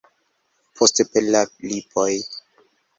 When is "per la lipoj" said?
1.13-2.11